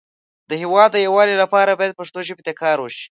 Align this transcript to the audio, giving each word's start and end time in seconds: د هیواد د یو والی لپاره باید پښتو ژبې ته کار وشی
د 0.49 0.51
هیواد 0.61 0.89
د 0.93 0.97
یو 1.05 1.13
والی 1.17 1.35
لپاره 1.43 1.77
باید 1.79 1.97
پښتو 1.99 2.19
ژبې 2.27 2.43
ته 2.47 2.53
کار 2.61 2.77
وشی 2.79 3.05